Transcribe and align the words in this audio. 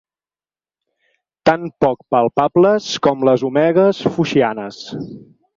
Tan 1.49 1.67
poc 1.85 2.01
palpables 2.15 2.89
com 3.09 3.29
les 3.31 3.47
omegues 3.51 4.03
foixianes. 4.17 4.85